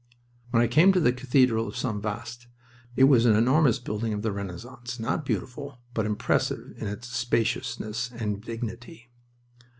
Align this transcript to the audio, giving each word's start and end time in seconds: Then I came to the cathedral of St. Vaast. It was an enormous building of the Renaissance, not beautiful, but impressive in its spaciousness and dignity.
Then 0.51 0.61
I 0.61 0.67
came 0.67 0.91
to 0.93 0.99
the 0.99 1.13
cathedral 1.13 1.67
of 1.67 1.77
St. 1.77 2.01
Vaast. 2.01 2.47
It 2.95 3.03
was 3.03 3.27
an 3.27 3.35
enormous 3.35 3.77
building 3.77 4.13
of 4.13 4.23
the 4.23 4.31
Renaissance, 4.31 4.99
not 4.99 5.25
beautiful, 5.25 5.77
but 5.93 6.07
impressive 6.07 6.73
in 6.77 6.87
its 6.87 7.07
spaciousness 7.07 8.09
and 8.09 8.41
dignity. 8.41 9.11